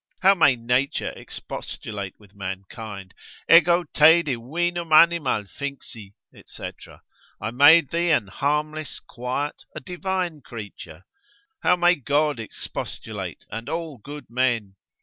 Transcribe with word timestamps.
how 0.23 0.33
may 0.33 0.55
Nature 0.55 1.11
expostulate 1.15 2.19
with 2.19 2.33
mankind, 2.33 3.13
Ego 3.47 3.83
te 3.93 4.23
divinum 4.23 4.91
animal 4.91 5.43
finxi, 5.43 6.13
&c.? 6.43 6.71
I 7.39 7.51
made 7.51 7.91
thee 7.91 8.09
an 8.09 8.25
harmless, 8.25 8.99
quiet, 8.99 9.57
a 9.75 9.79
divine 9.79 10.41
creature: 10.41 11.03
how 11.61 11.75
may 11.75 11.93
God 11.93 12.39
expostulate, 12.39 13.45
and 13.51 13.69
all 13.69 13.99
good 13.99 14.25
men? 14.27 14.75